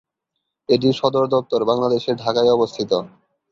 এটির 0.69 0.95
সদরদপ্তর 1.01 1.61
বাংলাদেশের 1.65 2.15
ঢাকায় 2.15 2.53
অবস্থিত। 2.53 2.91